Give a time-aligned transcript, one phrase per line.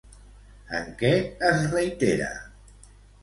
[0.77, 1.11] En què
[1.49, 2.31] es reitera?